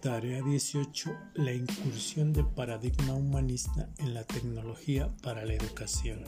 Tarea 0.00 0.42
18. 0.42 1.10
La 1.34 1.52
incursión 1.52 2.32
del 2.32 2.46
paradigma 2.46 3.14
humanista 3.14 3.88
en 3.98 4.14
la 4.14 4.24
tecnología 4.24 5.08
para 5.22 5.44
la 5.44 5.54
educación. 5.54 6.24